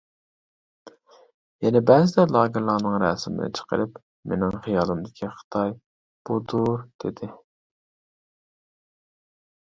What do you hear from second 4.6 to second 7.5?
خىيالىمدىكى خىتاي بۇدۇر!» دېدى.